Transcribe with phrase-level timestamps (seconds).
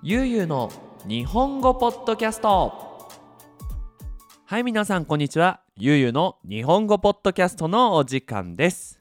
[0.00, 0.70] ゆうゆうの
[1.08, 3.08] 日本語ポッドキャスト。
[4.44, 5.60] はい皆さんこんにちは。
[5.76, 9.00] ゆうゆうの日本語ポッドキャストのお時間です。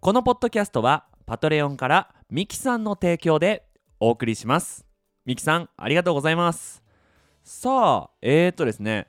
[0.00, 3.66] このポッドキャストはパトレオンからミキさんの提供で
[4.00, 4.86] お送りします。
[5.26, 6.82] ミキさんありがとうございます。
[7.42, 9.08] さあえーとですね。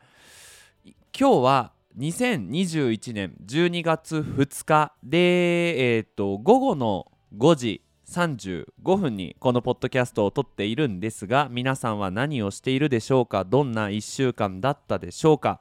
[1.17, 13.43] 今日は2021年12月2日でえーと午後の5時35分にこのポッドキャストを撮っているんですが皆さんは何をしているでしょうか？
[13.43, 15.59] どんな1週間だったでしょうか？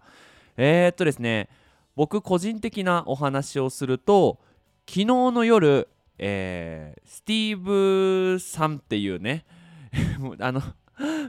[0.57, 1.49] えー、っとですね
[1.97, 4.39] 僕個人的なお話をすると
[4.87, 5.89] 昨日の夜、
[6.19, 7.57] えー、スティー
[8.35, 9.45] ブさんっていうね
[10.39, 10.61] あの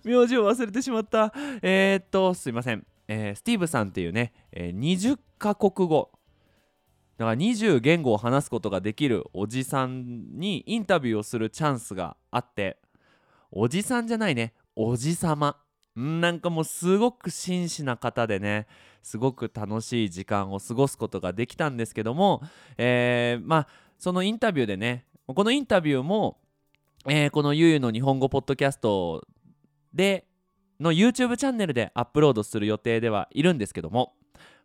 [0.04, 1.34] 名字を忘れてしまった。
[1.62, 6.12] えー、っとすいません、えー、スティーブさんっていうね、えー、20カ国語。
[7.18, 12.78] だから20言語を話すことができるおじさんにインタビューをするチャンスがあって
[13.52, 15.58] おじさんじゃないねおじさま。
[15.96, 18.68] なんかもうすごく真摯な方でね
[19.02, 22.42] すごく楽しい時間を過ごすことができたんですけども、
[22.78, 26.38] えー、まあそのインタビューでねこのインタビューも、
[27.08, 29.26] えー、このゆうゆうの日本語ポッドキャスト
[29.94, 30.26] で
[30.82, 34.16] の YouTube チャンネルでアップロードする予定ではいるんですけども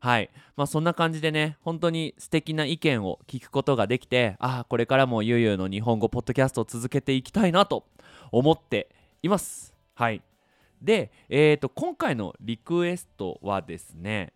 [0.01, 0.31] はい。
[0.56, 7.84] まあそんな感じでね本当に素敵な意見を聞くことができてああこれからもゆうゆうの日本語ポッドキャストを続けていきたいなと
[8.33, 8.89] 思って
[9.23, 9.75] います。
[9.95, 10.23] はい。
[10.81, 14.33] でえっ、ー、と今回のリクエストはですね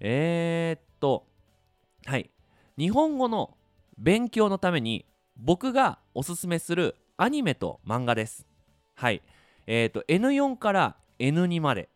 [0.00, 1.26] えー、っと
[2.04, 2.30] はい。
[2.76, 3.56] 日本語の
[3.96, 5.06] 勉強のために
[5.38, 8.46] 僕がおすすめするアニメと漫画です。
[8.94, 9.22] はい。
[9.66, 11.88] えー、と N4 から N2 まで。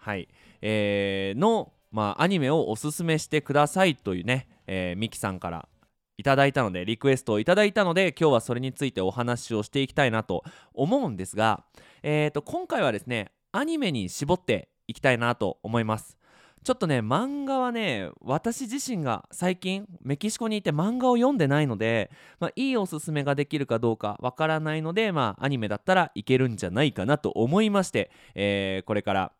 [0.00, 0.28] はい、
[0.62, 5.68] えー、のまあ、アニメをおすすめしてくださいというね、えー、ミキさんから
[6.16, 11.64] いただいたのでリクエストをいただいたので今日はそれについてお話をしていきたいなと思うんですが、
[12.02, 16.18] えー、と今回はですねアニメに絞っていきたいなと思います。
[16.62, 29.32] ちょっとね漫画はね私自身が最近メキシコにいて漫画を読んでないので、まあ、いいおすすめができるかどうかわからないのでまあアニメだったらいけるんじゃないかなと思いまして、えー、これから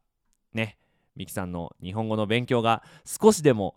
[0.54, 0.78] ね
[1.16, 3.76] ミキさんの日本語の勉強が少しでも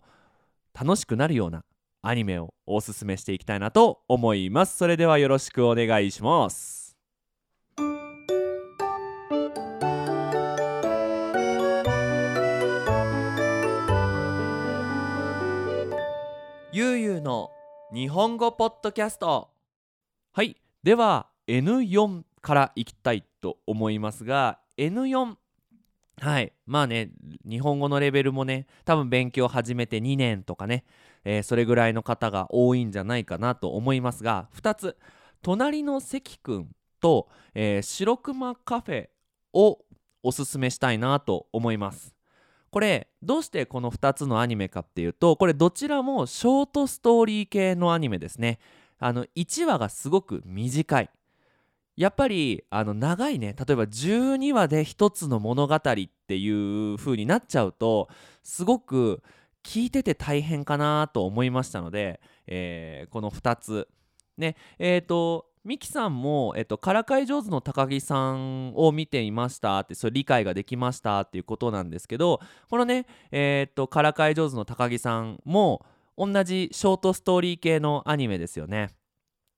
[0.78, 1.64] 楽しくなるような
[2.02, 4.76] アニメをおすすめしていきたいなと思います。
[4.76, 6.96] それではよろしくお願いします。
[16.72, 17.50] ゆうゆうの
[17.92, 19.48] 日本語ポッドキャスト。
[20.32, 20.56] はい。
[20.82, 25.36] では N4 からいきたいと思いますが N4
[26.20, 26.52] はい。
[26.66, 27.10] まあね
[27.44, 30.84] 日本語のレベルもね多分勉強始めて2年とかね、
[31.24, 34.96] えー、それぐらいの方が多いんじゃないかなと思いますが2つ。
[35.42, 36.70] 隣の関くん
[37.00, 39.08] と、えー、白熊カフェ
[39.52, 39.80] を
[40.22, 42.14] おすすめしたいなと思います。
[42.70, 48.58] これどうしてこの2つのアニメかっていうとこれどちらもショートストーリー系のアニメですね。
[48.98, 51.10] あの1話がすごく短い。
[51.96, 53.54] やっぱりあの長いね。
[53.56, 58.08] 例えば12話で一つの物語っていう風になっちゃうと
[58.42, 59.22] すごく
[59.62, 63.88] 聞いてて大変かなと思いましたので、えー、この2つ。
[64.36, 64.56] ね。
[64.78, 75.86] え、ー、とミキさんも、えっと、からかい上手の高木さんを見ていましたってそれ理解ができましたっていうことなんですけどこのねえっとからかい上手の高木さんも
[76.18, 78.90] 同じショートストーリー系のアニメですよね。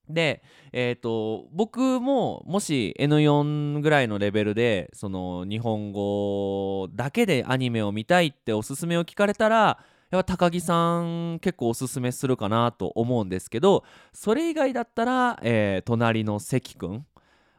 [0.09, 9.79] で、えーと、僕ももし N4 ぐらいのレベルでその日本語だけでアニメを見たいっておすすめを聞かれたら
[10.11, 17.07] やっぱ高木さん結構おすすめするかなと思うんですけどそれ以外だったら、えー、隣の関くん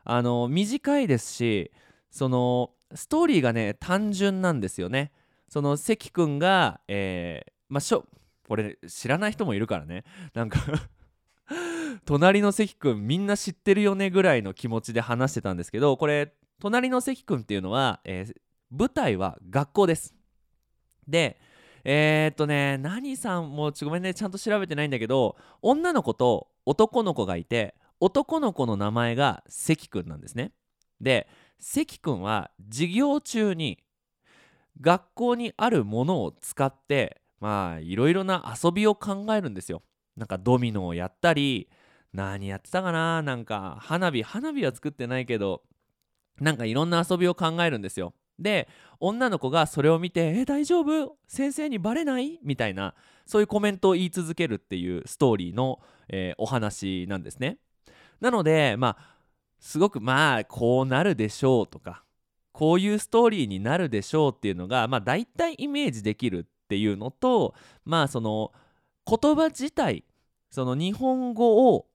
[0.06, 1.72] あの短いですし
[2.10, 5.12] そのストーリーがね単純なんですよね。
[5.50, 8.06] その関くんが、えー、まあしょ
[8.48, 10.04] これ知らない人もいるからね
[10.34, 10.60] なんか
[12.06, 18.34] 隣の関くんみんな知ってるよねぐらいの気持ちで話してたんですけどこれ隣の関くんっていうのは、えー、
[18.72, 20.16] 舞台は学校です。
[21.08, 21.40] で
[21.84, 30.52] えー、っとね何さんもちごめんねちゃんと調べてないんだけど女の子と男の子がいて男の子の名前が関くんなんですね。
[31.00, 31.28] で
[31.60, 33.80] 関くんは授業中に
[34.82, 39.82] 学校にあるものを使ってまあいろいろな遊びを考えるんですよ。
[40.18, 41.70] なんかドミノをやったり
[42.12, 45.62] 何やってたかななんか花火花火は作ってないけど
[46.42, 48.14] なんかいろんな遊びを考えるんですよ。
[48.40, 48.68] で
[49.00, 51.18] 女の子がそれを見て「え大丈夫？
[51.28, 52.94] 先生にバレない?」みたいな
[53.26, 57.58] そういうコメントを言い続けるっていうストーリーの、えー、お話なんですね。
[58.22, 59.18] なのでまあ
[59.60, 62.04] すごくまあこうなるでしょうとか
[62.52, 67.56] こういうストーリーになるでしょうっていうのがまあ大体イメージできるっていうのと
[67.86, 68.52] まあその
[69.08, 70.04] 言葉自体
[70.58, 71.86] その日本語を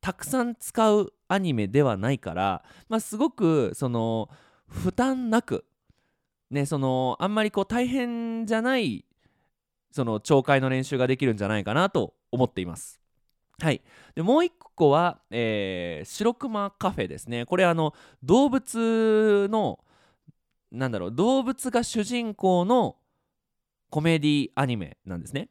[0.00, 4.28] たくさん使うアニメではないから、まあ、すごくその
[4.66, 5.64] 負担なく
[6.50, 9.04] ねそのあんまりこう大変じゃない
[9.92, 13.00] その聴解の練習ができるんじゃないかなと思っています。
[13.60, 13.82] はい、
[14.16, 17.94] でもう一個は、えー、白熊カフェですねこれあの
[18.24, 19.78] 動物の
[20.72, 22.96] なんだろう動物が主人公の
[23.90, 25.50] コメディアニメなんですね。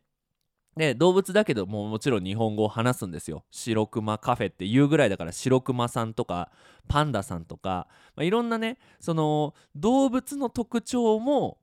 [0.77, 3.44] で動物だけどももちろん日本語を話すんですよ。
[3.50, 6.51] 白熊カフェっていうぐらいだから白熊さんとか
[6.88, 11.57] パンダさんとか、まあ、いろんなねその動物の特徴も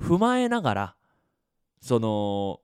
[0.00, 0.96] 踏まえながら
[1.80, 2.60] その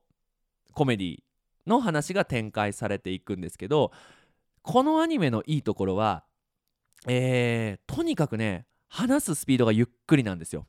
[0.73, 1.17] コメディ
[1.65, 3.91] の話が展開されていくんですけど
[4.61, 6.23] このアニメのいいところは
[7.07, 10.67] えー、とにかくね話すスピードがゆっくりなんですよ。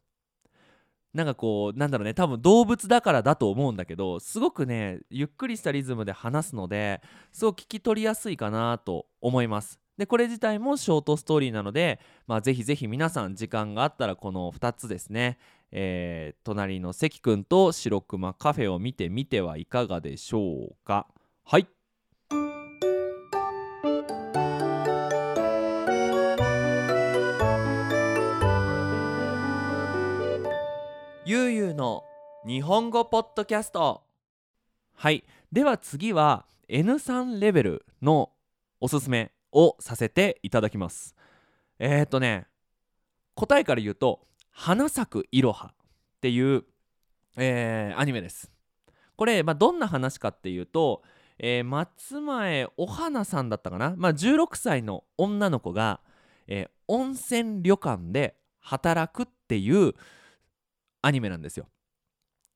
[1.14, 2.14] なんかこうなんだろうね。
[2.14, 7.00] 多分動物だからだと思うんだけどすごくねゆっくりしたリズムで話すので
[7.32, 9.80] すごく聞き取りやすいかなと思います。
[9.96, 15.38] でこれ自体もショートストーリーなので、まあ、ぜひぜひ皆さん時間があったらこの2つですね、
[15.72, 21.08] えー、隣の関くんと白熊カフェを見てみてはいかがでしょうか。
[21.44, 21.66] はい。
[31.78, 32.04] の
[32.44, 34.02] 日本語ポッドキャスト。
[34.94, 35.22] はい。
[35.52, 38.32] では次は N3 レベルの
[38.80, 41.14] おすすめをさせていただきます。
[41.78, 42.48] えー、っとね
[43.36, 45.72] 答えから言うと「花咲くいろは」
[46.18, 46.64] っていう、
[47.36, 48.50] えー、アニメです。
[49.14, 51.02] これ、まあ、どんな話かっていうと、
[51.38, 56.00] えー、松前お花さんだったかな、まあ、16歳の女の子が、
[56.48, 59.94] えー、温泉旅館で働くっていう
[61.02, 61.68] アニメなんですよ。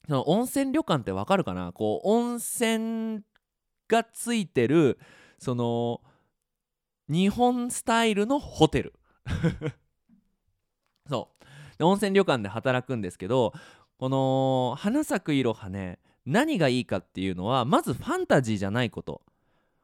[0.07, 1.73] その温泉旅館ってわかるかな？
[1.73, 3.23] こう温泉
[3.89, 4.99] がついてる
[5.39, 6.01] その
[7.09, 8.95] 日本スタイルのホテル。
[11.09, 11.29] そ
[11.79, 11.85] う。
[11.85, 13.53] 温泉旅館で働くんですけど
[13.99, 19.23] この花咲くいろはね何がいいかっていうのはまずファンタジーじゃないこと。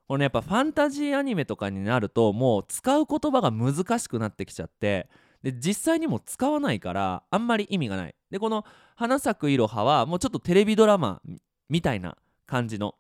[0.06, 5.08] これねやっぱファンタジーアニメとかになるともう使う言葉が難しくなってきちゃって
[5.42, 8.14] で実際にも使わないからあんまり意味がない。
[8.30, 8.64] でこの
[8.96, 11.20] 「花咲くいろは」はもうちょっとテレビドラマ
[11.68, 12.16] みたいな
[12.46, 12.94] 感じの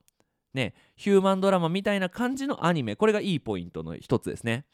[0.54, 2.96] ねヒューマンドラマみたいな感じのアニメ。
[2.96, 4.64] これがいいポイントの一つですね。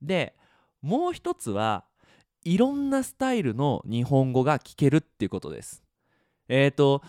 [0.00, 0.34] で
[0.82, 1.84] もう一つは
[2.44, 5.82] いろんなスタイルの日本語が聞けるっていうことです。
[6.48, 7.02] えっ、ー、と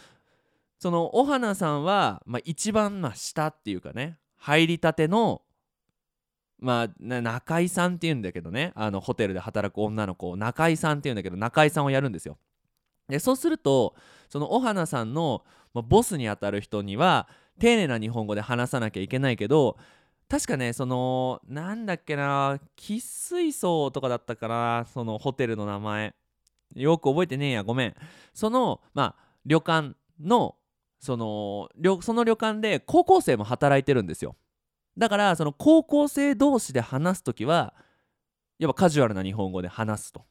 [0.79, 5.41] そのお花さんは、まあ、一番まあ下っていうかね入りたての
[6.57, 8.71] まあ中井さんっていうんだけどね。
[8.75, 12.37] あのホテルで働く女の子を中井さんっていうんだけど中井さんをやるんですよ。
[13.09, 13.95] でそうすると
[14.29, 17.27] そのお花さんの、まあ、ボスにあたる人には
[17.59, 19.77] 丁寧な日本語で話さなきゃいけないけど
[20.29, 26.15] 確かねそのなんだっけな喫水槽とかだったかなそのホテルの名前。
[26.75, 27.95] よく覚えてねえやごめん。
[28.33, 29.15] そのまあ
[29.45, 30.55] 旅館の
[30.99, 31.69] その
[32.01, 34.35] その旅館で高校生も働いてるんですよ。
[34.97, 37.73] だからその高校生同士で話す時は
[38.59, 40.25] やっぱカジュアルな日本語で話すと。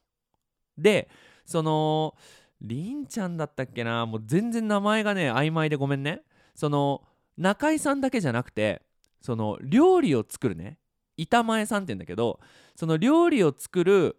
[0.77, 1.08] で
[1.44, 2.15] その
[2.60, 4.05] りんちゃんだったっけな？
[4.06, 6.22] もう全然名前がね曖昧でごめんね。
[6.55, 7.03] その
[7.36, 8.82] 中井さんだけじゃなくて
[9.20, 10.79] その料理を作るね。
[11.17, 12.41] 板前さんって言うんだけど
[12.77, 14.17] その料理を作る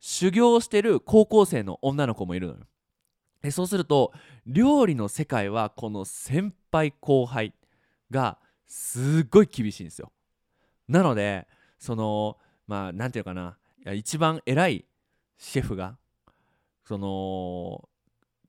[0.00, 2.60] 修行してる高校生の女の子もいるのよ。
[3.42, 4.12] でそうすると
[4.46, 7.54] 料理の世界はこの先輩後輩
[8.10, 10.12] がすっごい厳しいんですよ。
[10.88, 11.46] なので
[11.78, 13.56] そのまあ何て言うかな。
[13.94, 14.84] 一番偉い
[15.38, 15.96] シェフが
[16.88, 17.86] その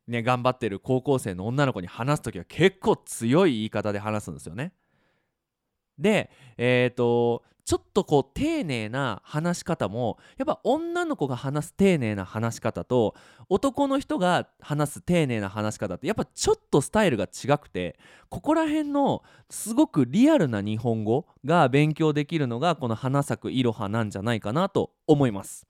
[0.07, 4.71] ね頑張ってる高校生の女の子に話す時は結構強い言い方で話すんですよね
[5.97, 13.13] でえっ、ー、とちょっとこう丁寧な話し方もやっぱ女の子が話す丁寧な話し方と
[13.49, 25.67] 男の人が話す丁寧な話し方ってやっぱちょっとスタイルが違くてここら辺のすごくリアルな日本語が勉強できるのがこの「花咲くいろは」なんじゃないかなと思います。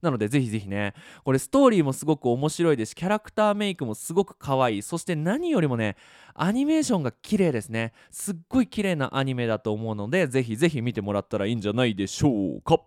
[0.00, 4.82] なのでぜひぜひねこれストーリーもすごく面白いですしキャラクターメイクもすごく可愛い。
[4.82, 5.96] そして何よりもね
[6.34, 7.92] アニメーションが綺麗ですね。
[8.10, 12.80] すっごい綺麗なアニメだと思うのでぜひぜひ見てもらったらいいんじゃないでしょうか。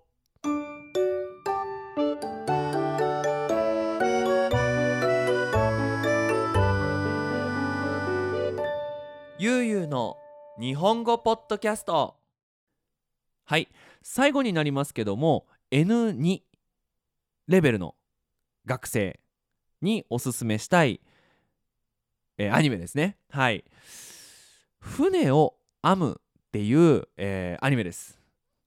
[9.37, 10.17] ゆうゆうの
[10.59, 12.15] 日本語ポッドキャスト。
[13.43, 13.67] はい。
[14.03, 16.41] 最後になりますけども N2
[17.51, 17.95] レベルの
[18.65, 19.19] 学生
[19.81, 21.01] におすすめしたい、
[22.37, 23.17] えーアニメですね。
[23.29, 23.65] はい。
[24.79, 28.17] 船を編むっていう、えーアニメです。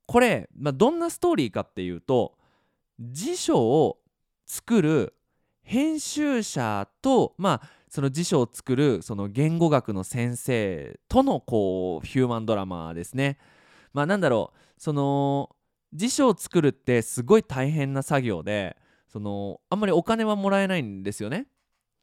[0.06, 2.36] これ、まあ、どんなストーリーかっていうと
[3.00, 3.98] 辞書を
[4.44, 5.14] 作る
[5.62, 13.38] 編集者とまあその辞書を作るその言語学の先生とのこうヒューマンドラマですね。
[13.94, 15.56] まあなんだろうその
[15.94, 18.76] 辞書を作るってすごい大変な作業で
[19.08, 21.46] そのあんまりお金はもらえないんですよね。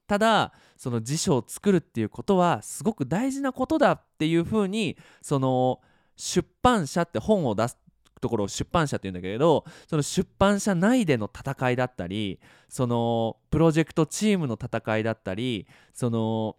[0.08, 5.80] ただその辞書を作るっていうことはすごく大事なことだっていうふうにその
[6.18, 7.78] 出版社って本を出す
[8.20, 16.56] ところを出版社って言うんだけれどその出版社内での戦いだったりそのプロジェクトチームの戦いだったりその、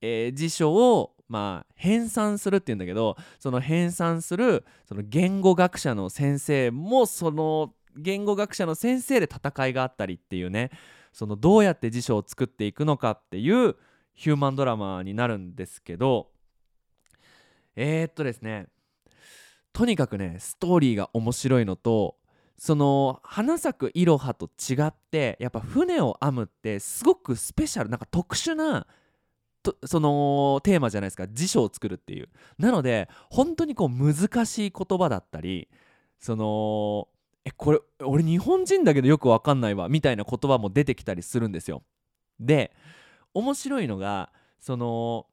[0.00, 10.70] えー辞書をまあ編纂するっていうんだけどその編纂するその言語学者の先生もその言語学者の先生で戦いがあったりっていうね
[11.12, 13.76] そのどうやって辞書を作っていくのかっていう
[14.14, 16.30] ヒューマンドラマになるんですけど
[17.76, 18.66] えー、っとですね
[19.72, 22.16] とにかくねストーリーが面白いのと
[22.58, 28.88] その花咲くいろはと違ってやっぱ船を編むってすごくスペシャルなんか特殊な
[29.62, 31.28] とそのテーマじゃないですか。
[31.28, 32.28] 辞書を作るっていう。
[32.58, 35.68] なので本当にこう難しい言葉だったり
[36.18, 37.08] その
[37.44, 41.82] えこれ俺日本人だけどよくわかんないわみたいな言葉も出てきたりするんですよ。
[42.38, 42.72] で
[43.34, 45.26] 面白いのがその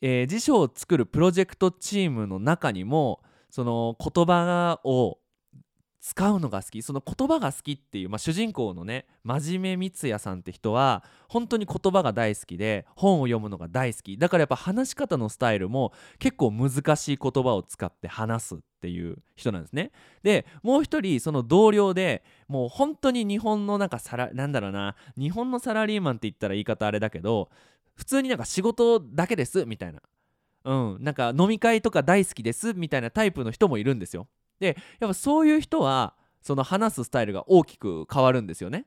[0.00, 5.18] えー辞書を作るプロジェクトチームの中にもその言葉を
[6.06, 6.82] 使うのが好き。
[6.82, 14.18] その言葉が好きっていう、まあ、主人公のね真面目光也さんって人は本当に言葉が大好きで本を読むのが大好き。
[14.18, 19.92] だからやっぱ話し方のスタイルも結構難しい言葉を使って話すっていう人なんですね。
[20.22, 27.48] でもう一人その同僚でもう本当に日本のなんかサラなんだろうな日本のサラリーマンって言ったら言い方あれだけど
[27.94, 30.02] 普通になんか仕事だけですみたいな。
[30.66, 34.28] うんなんか飲み会とか大好きですみたいなタイプの人もいるんですよ。
[34.64, 38.86] でやっぱそういう人はその話すスタイルが大きく変わるんですよね。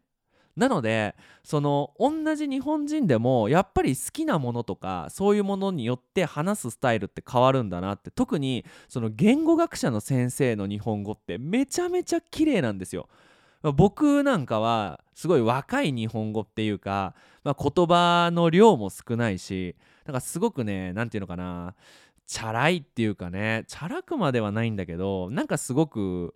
[0.56, 13.08] なのでその同じ日本人でもやっぱり好きなものとかそういうものによって話すスタイルって変わるんだなって特にその言語学者の先生の日本語ってめちゃめちゃ綺麗なんですよ。
[13.76, 21.76] 僕なんかはすごい若い日本語っていうか、まあ、言葉の量も少ないしなんかすごくね何て言うのかな
[22.28, 26.36] チャラいっていうかねチャラくまではないんだけどなんかすごく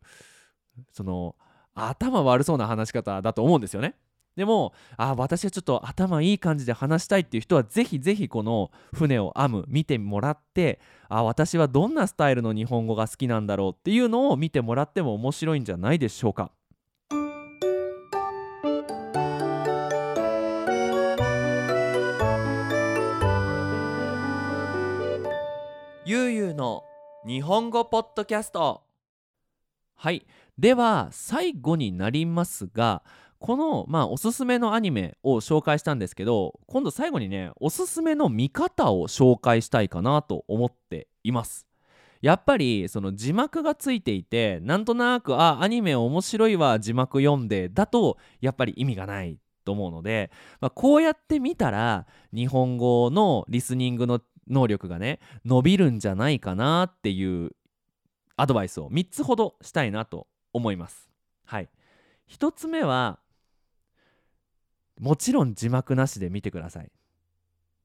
[0.92, 1.36] その
[1.76, 3.96] 頭悪そうな話し方だと思うんですよね。
[4.38, 10.80] でもあ私はちょっと頭いい感じで話したいっていう人はぜひぜひこの船を編む見てもらって
[11.10, 16.52] あ私はどんなスタイルの日本語が好きなんだろうっていうのを見てもらっても面白いんじゃないでしょうか。
[26.12, 26.84] ゆうゆうの
[27.26, 28.84] 日本語ポッドキャスト。
[29.96, 30.26] はい。
[30.58, 33.02] では最後になりますが
[33.40, 41.66] このまあおすすめのアニメを紹介したんですけど今度最後にねおすすめの見方を紹介したいかなと思っています。
[42.22, 57.52] やっぱりその字幕がついていてなんとなくあアニメ面白いわ字幕読んでだとやっぱり意味がないと思うので、まあ、こうやって見たら日本語のリスニングの能力がね伸びるんじゃないかなっていう
[58.38, 61.10] アドバイスを3つほどしたいなと思います。
[61.46, 61.70] はい、
[62.30, 63.20] 1つ目は
[65.00, 66.92] もちろん字幕なしで見てください。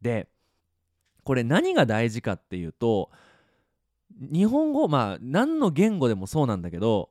[0.01, 0.29] で
[1.25, 3.11] これ何が大事かっていうと
[4.19, 7.11] 日本語まあ何の言語でもそうなんだけど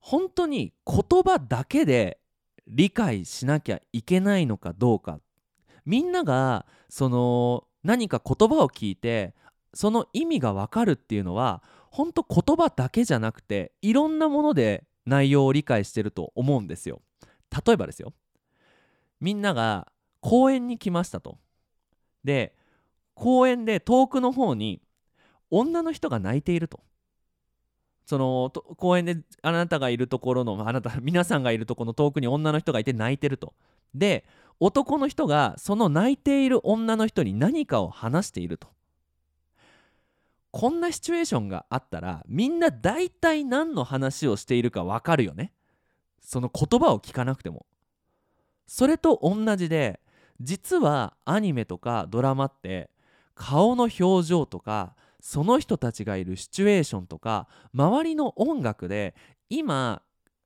[0.00, 2.18] 本当に言葉だけで
[2.66, 5.20] 理解しなきゃいけないのかどうか
[5.84, 9.32] みんながその何か言葉を聞いて
[9.72, 17.00] その意味がわかるっていうのは本当言葉だけじゃなくていろんなもので内容を理解してると思うんですよ。
[17.66, 18.12] 例えばですよ
[19.20, 19.86] みんなが
[20.20, 21.38] 公園に来ましたと。
[22.24, 22.56] で
[23.14, 24.82] 公園で遠くの方に
[25.50, 26.80] 女の人が泣いていると。
[28.04, 33.54] そのと公園であなたがいるところのあなた皆さんがいるところの遠くに女の人がいて泣いてると。
[33.94, 34.24] で
[34.60, 38.68] 男の人がその泣いている女の人に何かを話していると。
[40.50, 45.52] こんなシチュエーションがあったらみんな大体何の話をしているかわかるよね。
[46.20, 47.66] その言葉を聞かなくても。
[48.66, 50.00] それと同じで
[50.40, 52.90] 実はアニメとかドラマって
[53.34, 59.14] 顔の表情とかその人たちがいるシチュエーションとか周りの音楽で
[59.50, 60.02] 今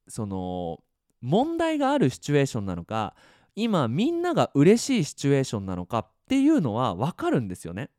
[0.08, 0.80] その
[1.20, 3.14] 問題があるシチュエーションなのか
[3.62, 7.90] 今みんなが嬉しいシチュエーションなのかっていうのは分かるんですよね。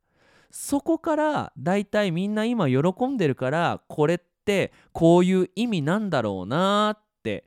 [0.49, 7.45] そこからだいたいみんな今喜んでるからこれってこういう意味なんだろうなって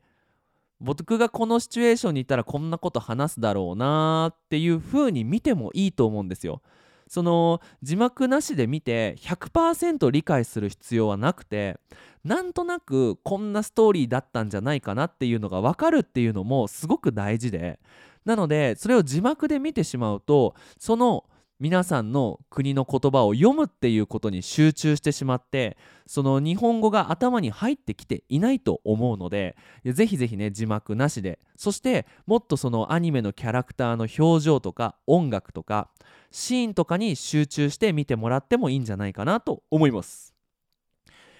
[0.81, 6.63] 僕がこのシチュエーションにいたらこんなこと話すだろうなっていう風に見てもいいと思うんですよ。
[7.07, 11.79] その字幕なしで見て100%理解する必要はなくて
[12.25, 17.79] なんとなくこんなストーリーだったんじゃないかなっていうのが分かるっていうのもすごく大事で。
[18.25, 21.25] なのでそれを字幕で見てしまうとその
[21.61, 25.77] 皆さんの国の言葉を読むっていうことに集中してしまって
[26.07, 35.89] その日本語が頭に入ってきていないと思うのでぜひぜひね字幕なしでそしてもっとそのアニメのキャラクターの表情とか音楽とか
[36.33, 40.34] シーンとかに集中して見てもらってもいいんじゃないかなと思います、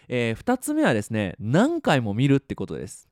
[0.09, 3.09] えー、2つ目はですね何回も見るってことです。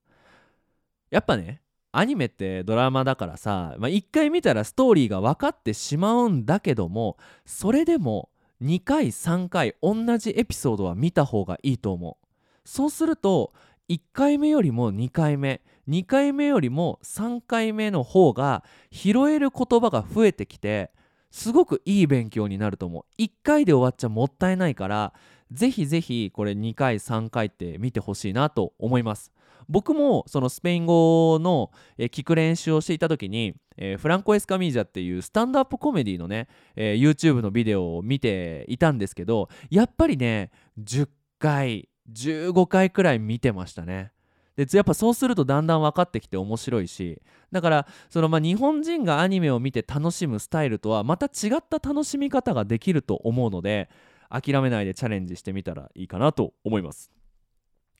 [1.10, 8.30] やっぱねアニメってドラマだからさ、まあ、1回見たらストーリーが分かってしまうんだけどもそれでも
[8.62, 12.26] 2回3回同じエピソードは見た方がいいと思う。
[12.64, 13.52] そうすると
[13.88, 20.92] 1回目よりも2回目2回目よりも3回目の方が拾える言葉が増えてきて
[21.30, 23.22] すごくいい勉強になると思う。
[23.22, 25.12] 1回で終わっちゃもったいないから
[25.52, 29.32] ぜひぜひこれ2回3回って見てほしいなと思います
[29.68, 44.12] 僕もそのスペイン語の、え聞く練習をしていた時に、えー、フランコ・エスカミージャっていうスタンドアップコメディのね、えー、YouTube のビデオを見ていたんですけどやっぱりね10回15回くらい見てましたね。
[44.56, 53.88] でやっぱそうするとだんだん分かってきて面白いしだからそのまあ日本人がアニメを見て楽しむスタイルとはまた違った楽しみ方ができると思うので
[54.32, 57.10] 諦めないでチャレンジしてみたらいいかなと思います。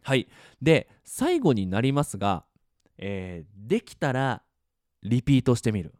[0.02, 0.28] はい
[0.60, 2.44] で最後になりますが、
[2.98, 4.42] えー、できたら
[5.02, 5.94] リピートしてみる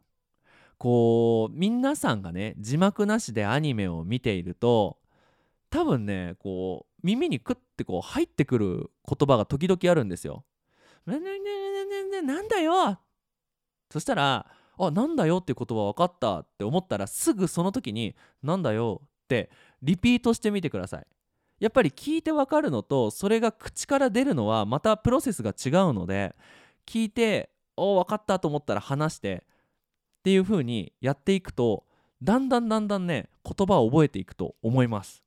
[0.77, 4.97] こう皆さんがね字幕なしでアニメを見ていると
[5.69, 10.43] 多分ねこう耳にクッてこう入ってくる言葉が時々あるんですよ。
[11.05, 12.99] ねねねねねなんだよ
[13.89, 19.51] そしたらあなんだよっていう言葉分かったって思ったらすぐその時になんだよって
[19.83, 21.05] リピートしてみてください。
[21.59, 26.35] やっぱり聞いてわかるのとそれが口から出るのはまたプロセスが違うので
[26.85, 31.85] 聞いて「お分かった」と思ったら話してっていう風にやっていくと
[32.21, 35.23] だんだんだんだんね言葉を覚えていくと思います。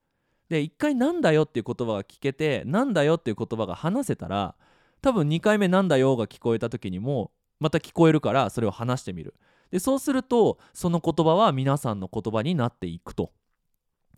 [0.48, 4.56] で一回「なんだよ」っていう言葉が聞けて「なんだよ」っていう言葉が話せたら
[5.00, 9.34] 多分2回目「なんだよ」が聞こえた時にもまた聞こえるからそれを話してみる。
[9.70, 13.32] でそうするとその言葉は皆さんの言葉になっていくと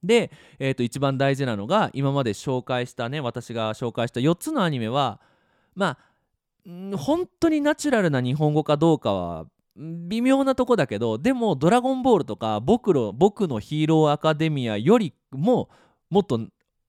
[0.03, 5.21] で、えー、と一番大事なのが今まで紹介したね私が紹介した4つのアニメは
[5.75, 15.69] まあ本当にナチュラルな日本語かどうかは微妙なとこだけどでも「ドラゴンボール」とか僕の「僕のヒーローアカデミア」よりも
[16.11, 16.41] もっと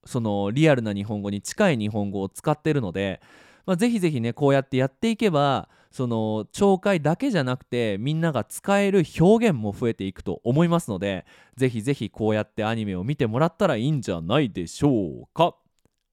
[0.05, 3.21] そのリアルな日本語に近い日本語を使ってるので、
[3.65, 11.25] まあ、ぜひぜひねこうやってやっていけばその聴解だけじゃなくてみんなが使える表現も増えていくと思いますので
[11.55, 15.55] ぜひぜひこうやってアニメを見てもらったらいいんじゃないでしょうか。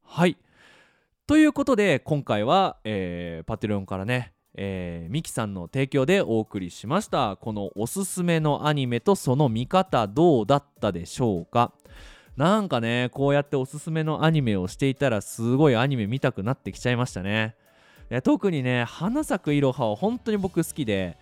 [0.02, 0.36] はい。
[1.26, 7.36] ということで今回は、えー、パテレオンからねえー、ミキさんの提供でお送りしました。
[7.36, 11.72] このおすすめのアニメとその見方どうだったでしょうか。
[12.36, 17.54] なんかねこうやっておすすめのアニメをしていたらすごいアニメ見たくなってきちゃいましたね。
[18.22, 21.16] 特にね花咲くいろはは本当に僕好きで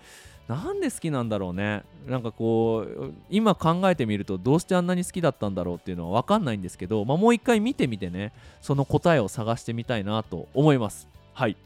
[0.49, 1.83] なんで好きなんだろうね。
[2.07, 11.09] なんかこう今考えてみるとどうしてあんなに好きだったんだろうっていうのは分かんないんですけど、まあ、もう一回見てみてねその答えを探してみたいなと思います。
[11.33, 11.57] はい。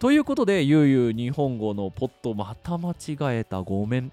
[0.00, 3.62] ということでゆうゆう日本語のポットまた間違えた。
[3.62, 4.10] ごめん。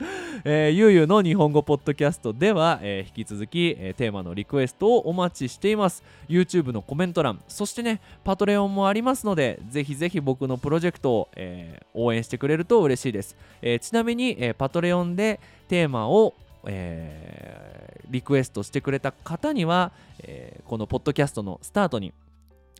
[0.44, 6.02] えー、ゆうゆうの日本語ポッドキャストでは、えー、引き続き、えー、テーマのリクエストをお待ちしています。
[6.28, 16.34] YouTube のコメント欄そしてねパトレオンもありますのでぜひぜひ僕のプロジェクトを、えー、応援してくれると嬉しいです、えー、ちなみに、えー、パトレオンでテーマを
[16.66, 22.12] えー、リクエストしてくれた方には、えー、このポッドキャストのスタートに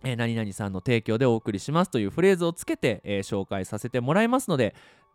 [0.02, 4.74] えー、何々さんの提供でお送りしますというフレーズをつけて、えー、紹介させてもらいますので、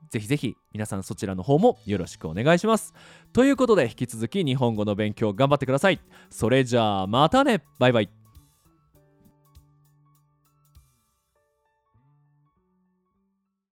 [0.09, 2.93] ぜひぜひ皆さんそちらの方もよろしくお願いします。
[3.33, 5.99] ということで引き続き日本語の勉強頑張ってください。
[6.29, 8.24] それじゃあまたねバイバイ